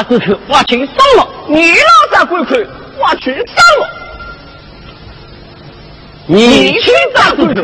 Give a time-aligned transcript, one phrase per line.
[0.00, 2.56] 啥只可我去上了，你老啥鬼可
[2.98, 3.88] 我去上了，
[6.26, 7.62] 你去杀鬼可，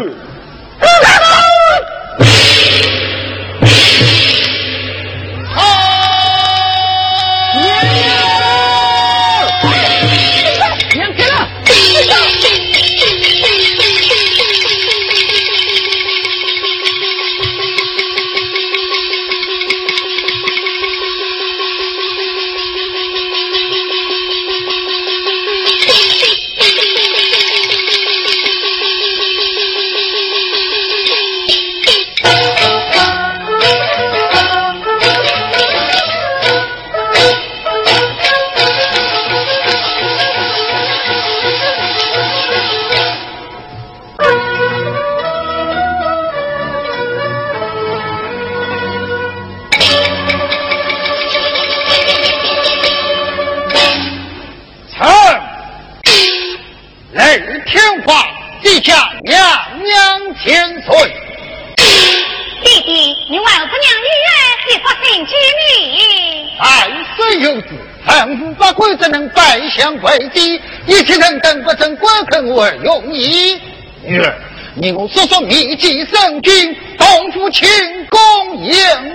[75.26, 77.69] 说秘籍圣君，东府庆
[78.09, 79.14] 功宴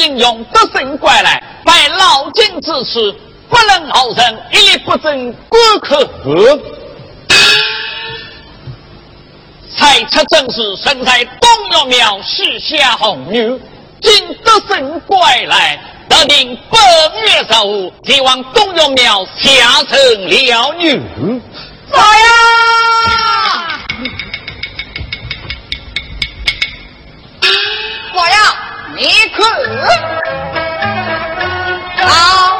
[0.00, 0.10] 会。
[0.20, 3.14] 用得胜怪来，拜老君之赐，
[3.48, 6.58] 不能傲人，一力不争，国可和。
[9.76, 13.58] 才出正是生在东岳庙，许下红女，
[14.02, 15.16] 今得胜归
[15.46, 16.80] 来，得令本
[17.22, 19.98] 月十五，前往东岳庙下成
[20.28, 21.00] 了女。
[21.92, 22.59] 来呀！
[29.00, 29.42] 你可
[32.06, 32.59] 好。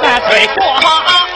[0.00, 1.29] 五十三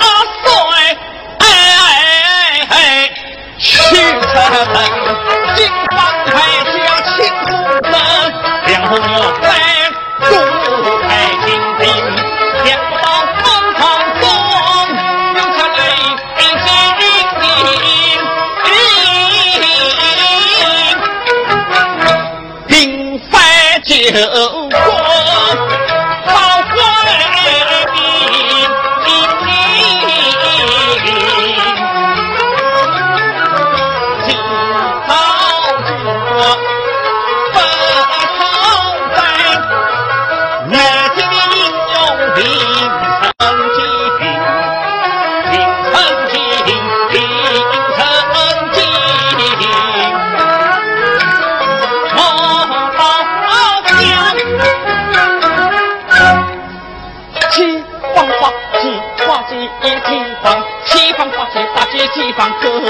[62.15, 62.87] 西方可可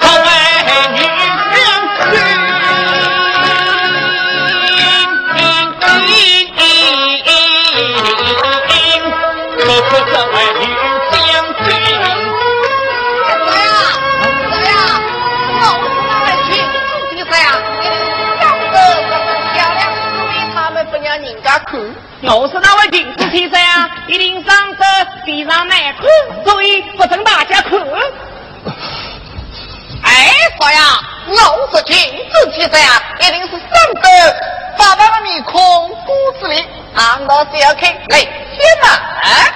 [0.00, 0.26] 可为
[0.92, 0.98] 女
[1.54, 1.56] 将
[2.10, 2.12] 军，
[9.56, 10.62] 可可可为女
[11.12, 11.14] 将
[11.64, 11.66] 军。
[13.28, 13.48] 啊，怎么
[14.66, 14.70] 样？
[15.60, 16.74] 我是那位君子
[17.14, 17.32] 先生，
[18.40, 18.74] 长得
[19.54, 19.80] 漂亮，
[20.16, 21.70] 所以他们不让人家看。
[22.22, 23.54] 我是那位君子先生，
[24.08, 24.84] 一定长得
[25.24, 26.02] 非常难看，
[26.44, 27.80] 所以不曾打家看。
[30.02, 30.30] 哎，
[30.60, 34.36] 说呀，我是群主先生呀，一定是长得
[34.76, 36.62] 发白的面孔，骨子里
[36.96, 38.30] 昂到小看来天
[38.82, 38.90] 门。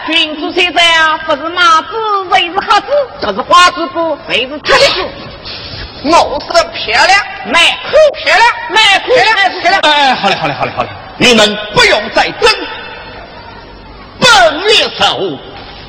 [0.07, 1.89] 君子先生啊，不是马子，
[2.33, 2.87] 谁是瞎子？
[3.21, 5.07] 这是花子布，谁是铁子？
[6.05, 7.21] 我是漂亮，
[7.53, 7.93] 蛮很
[8.23, 9.81] 漂亮，蛮漂亮还是漂亮？
[9.83, 12.51] 哎，好嘞，好嘞，好嘞，好嘞，你们不用再争。
[14.19, 15.39] 本月十五，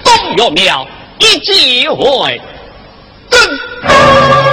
[0.04, 0.86] 东岳庙
[1.20, 2.42] 一聚会，
[3.30, 4.45] 争。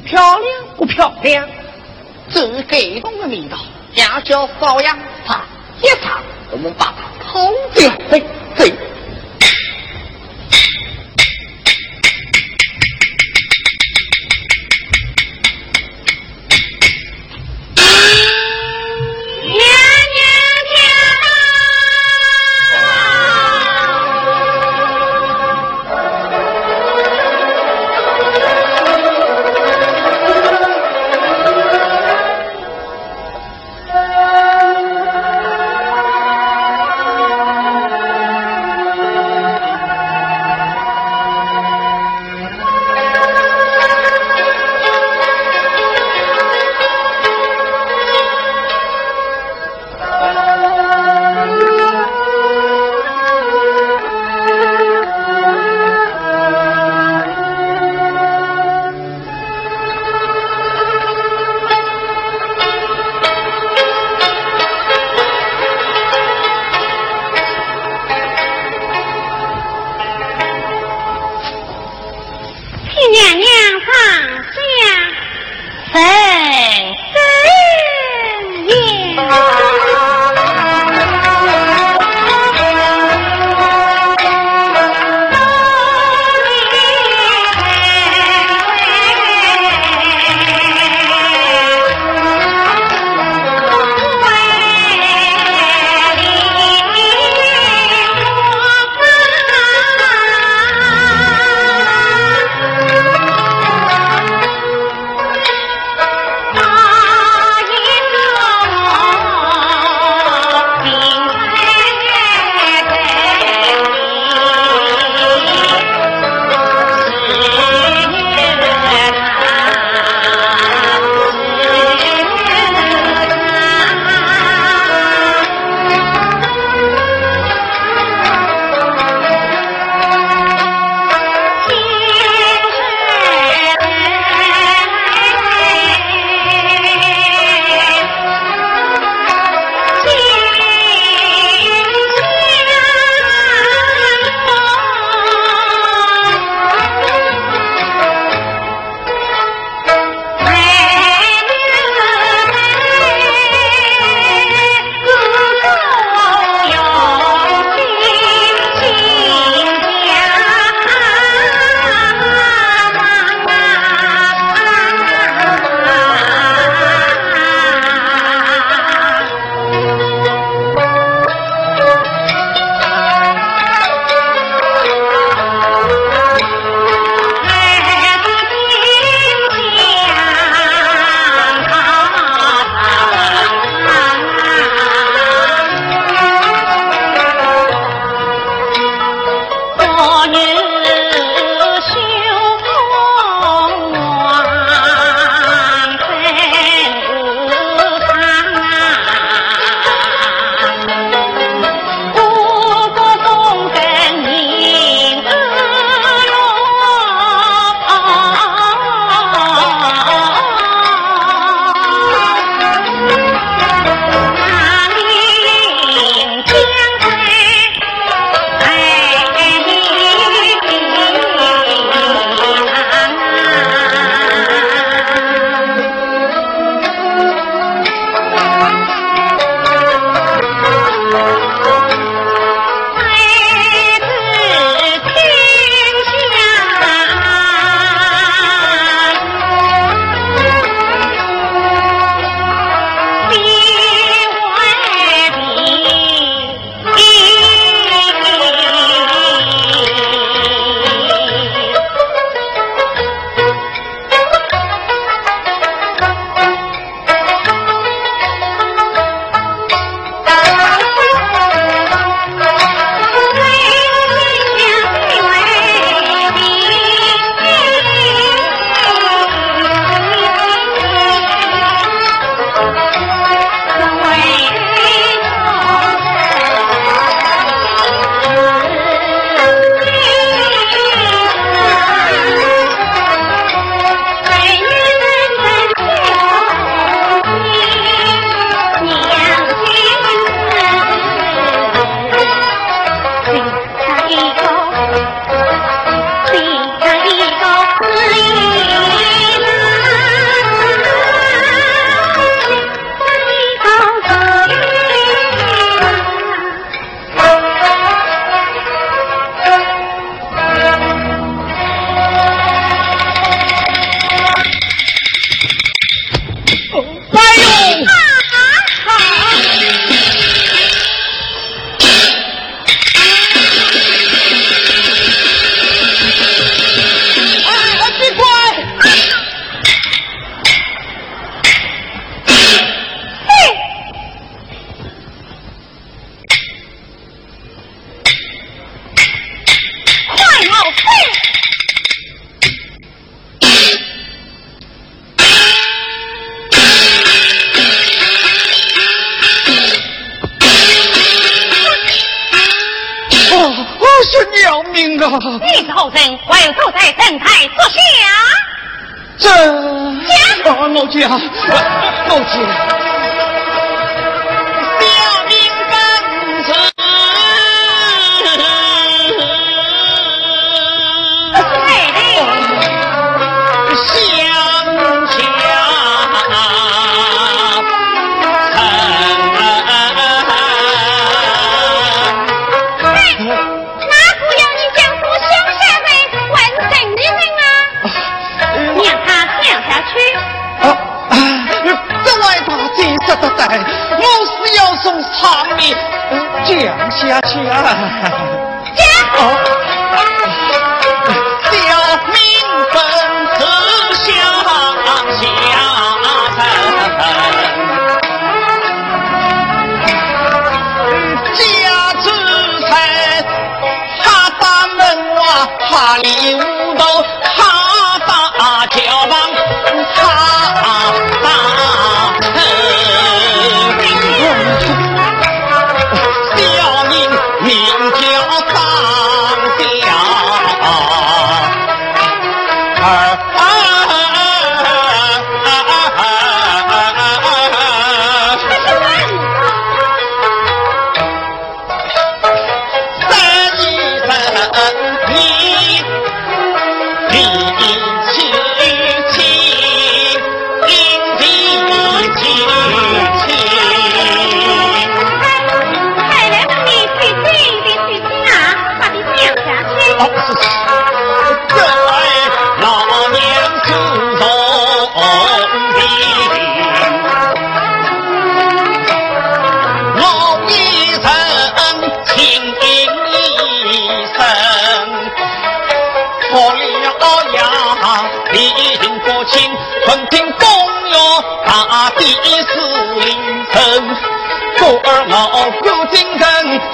[0.00, 1.48] 漂亮不漂亮？
[2.28, 3.56] 这感动的味道，
[3.94, 4.98] 要叫骚阳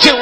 [0.00, 0.21] 病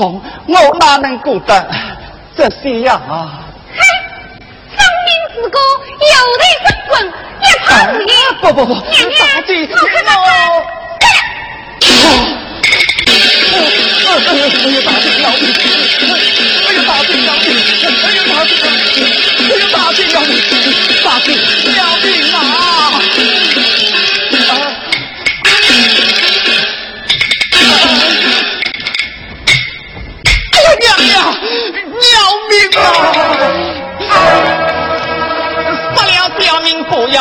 [0.00, 1.68] 重，我哪能顾得
[2.34, 2.98] 这些呀？
[3.06, 3.28] 哼，
[4.74, 5.58] 生命之歌，
[6.00, 6.92] 有泪滚滚，
[7.42, 8.08] 一场无言。
[8.40, 9.20] 不不不，娘娘，
[14.06, 14.88] 我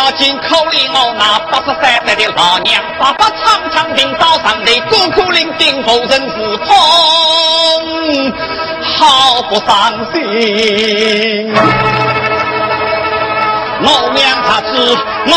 [0.09, 6.73] 要紧，口里我那八十三岁的老娘，爸爸常常领早上的孤苦伶仃，无人是痛，
[8.97, 11.53] 好不伤心。
[13.81, 15.33] 老娘她是我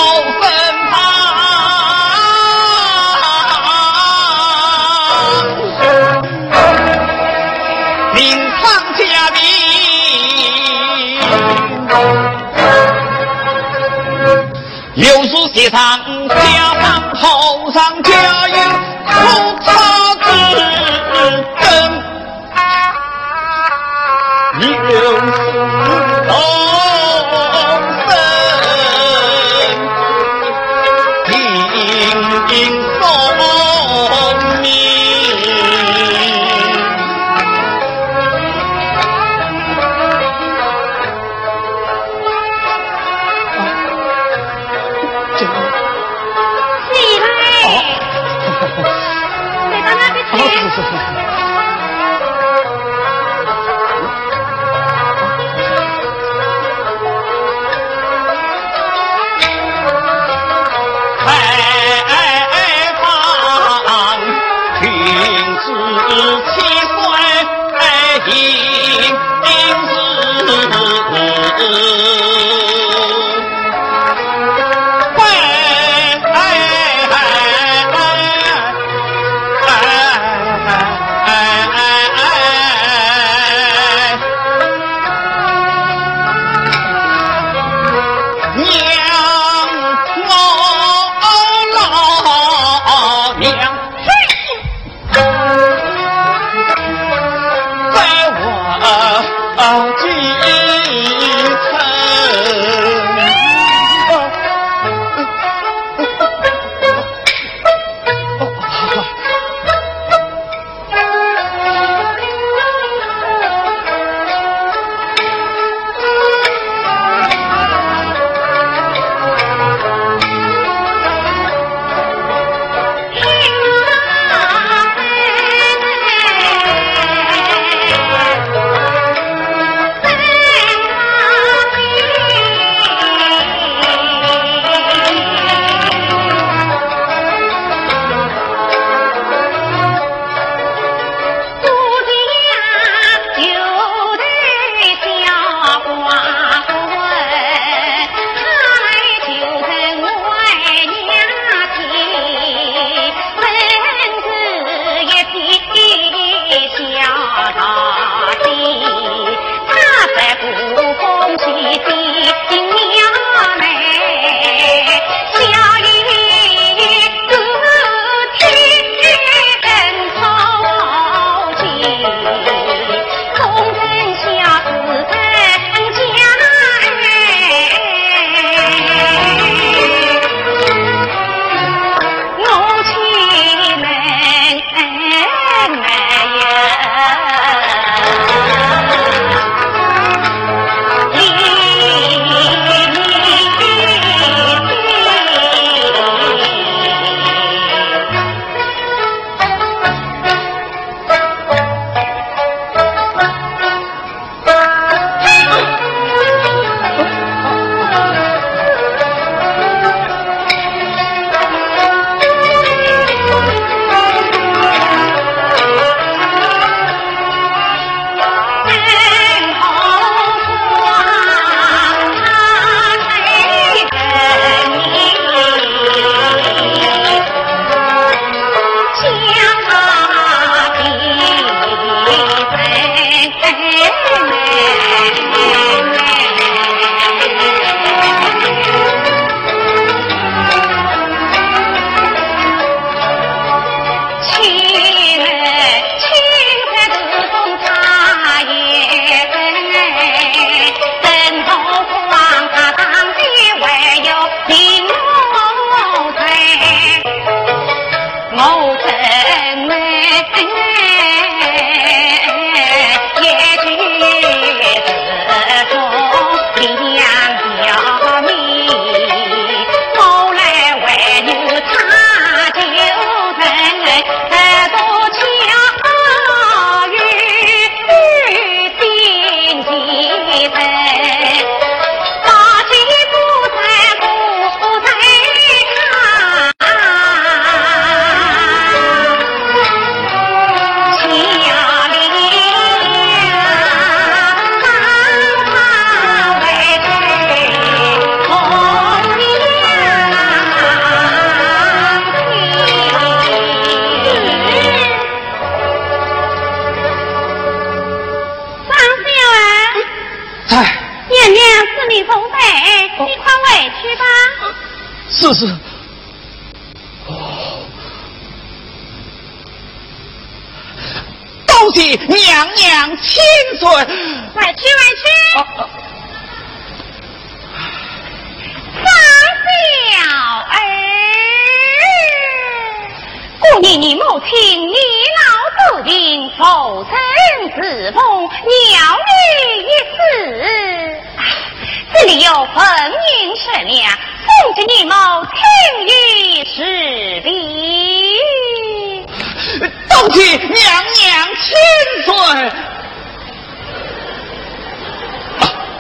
[14.94, 16.36] 又是写上家
[16.80, 18.71] 上好上家有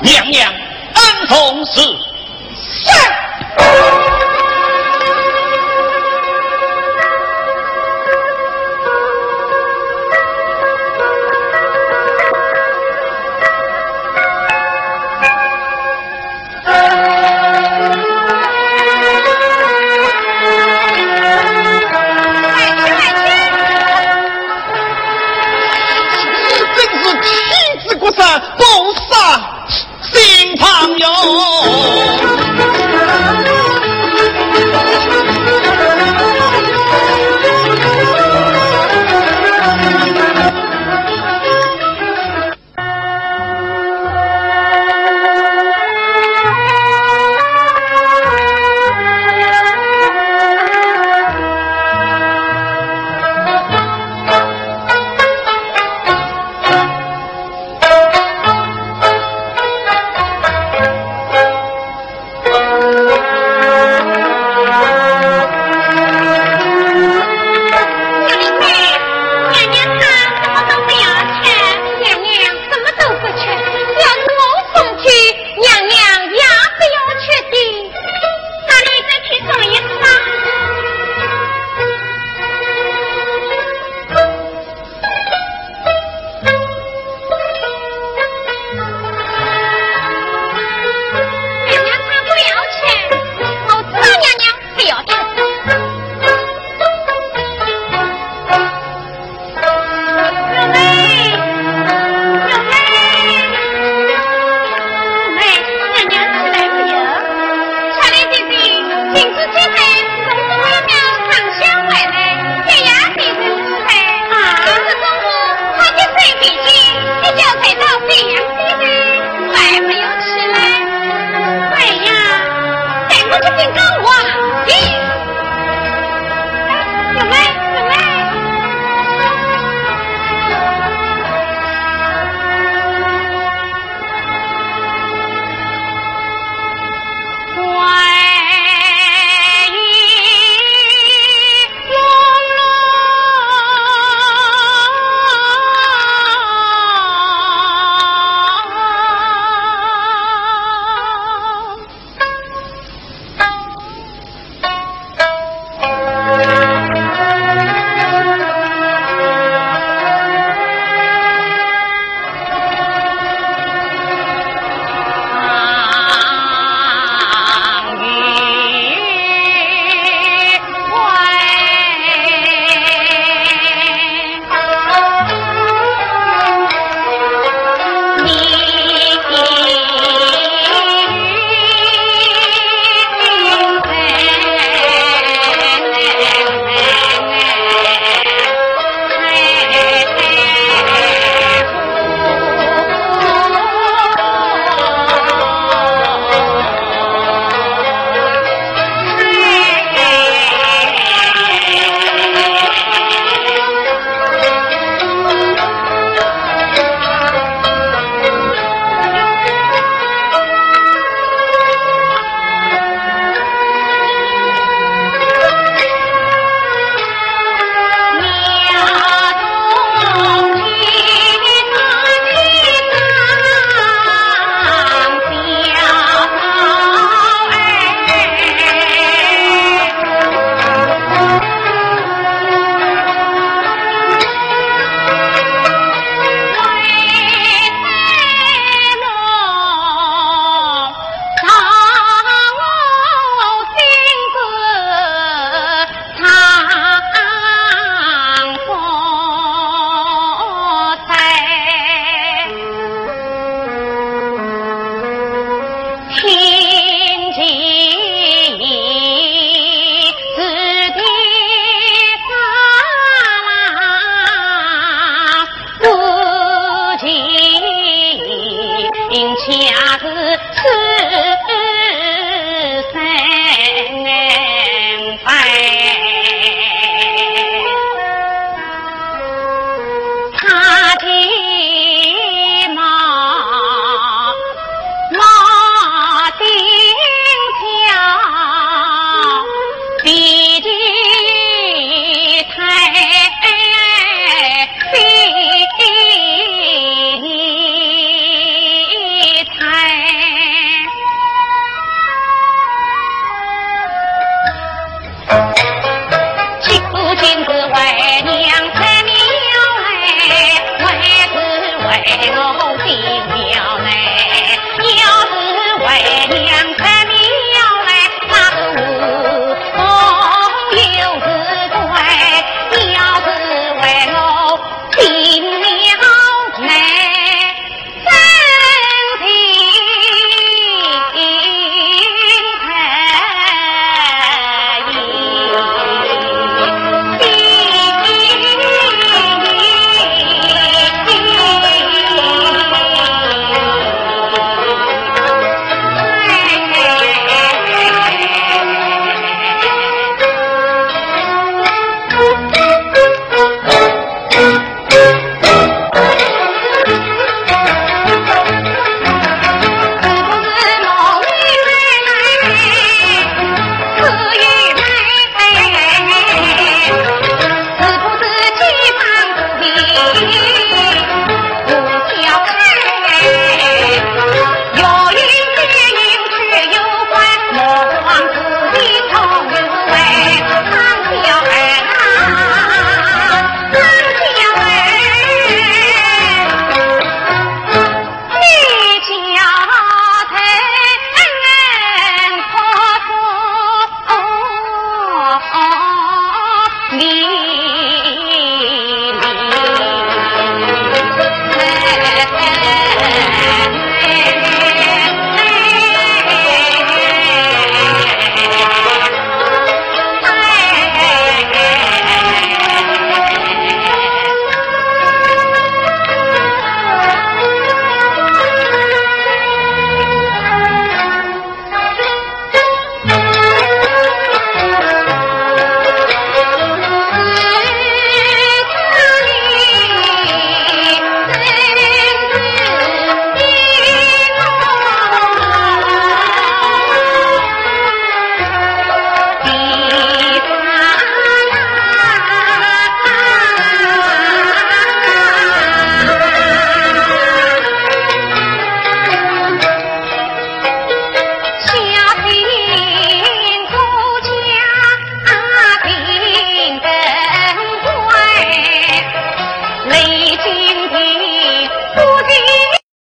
[0.02, 1.80] 娘娘恩同是。